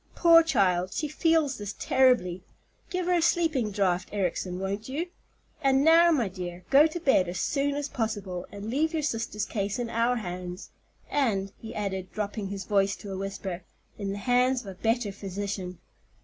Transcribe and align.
"Poor 0.15 0.41
child, 0.41 0.91
she 0.93 1.07
feels 1.07 1.59
this 1.59 1.73
terribly. 1.77 2.41
Give 2.89 3.05
her 3.05 3.13
a 3.13 3.21
sleeping 3.21 3.69
draught, 3.69 4.09
Ericson, 4.11 4.57
won't 4.57 4.89
you? 4.89 5.09
And 5.61 5.83
now, 5.83 6.09
my 6.09 6.27
dear, 6.27 6.63
go 6.71 6.87
to 6.87 6.99
bed 6.99 7.29
as 7.29 7.39
soon 7.39 7.75
as 7.75 7.87
possible, 7.87 8.47
and 8.51 8.71
leave 8.71 8.93
your 8.93 9.03
sister's 9.03 9.45
case 9.45 9.77
in 9.77 9.91
our 9.91 10.15
hands, 10.15 10.71
and," 11.11 11.51
he 11.61 11.75
added, 11.75 12.11
dropping 12.13 12.47
his 12.47 12.63
voice 12.63 12.95
to 12.95 13.11
a 13.11 13.17
whisper, 13.19 13.61
"in 13.99 14.11
the 14.11 14.17
hands 14.17 14.61
of 14.61 14.67
a 14.69 14.73
better 14.81 15.11
Physician." 15.11 15.77